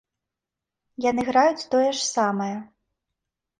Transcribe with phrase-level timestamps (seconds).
[1.09, 2.51] Яны граюць тое ж самае.